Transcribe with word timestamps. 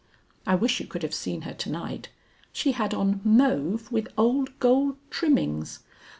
I 0.47 0.55
wish 0.55 0.79
you 0.79 0.87
could 0.87 1.03
have 1.03 1.13
seen 1.13 1.43
her 1.43 1.53
to 1.53 1.69
night; 1.69 2.09
she 2.51 2.71
had 2.71 2.91
on 2.91 3.21
mauve 3.23 3.91
with 3.91 4.07
old 4.17 4.57
gold 4.57 4.97
trimmings. 5.11 5.81